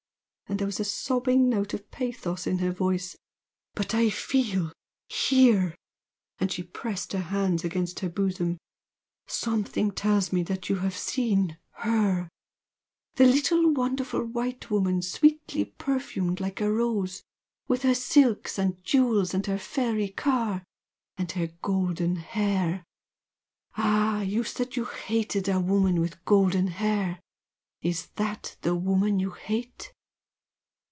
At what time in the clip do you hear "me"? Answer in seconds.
10.33-10.43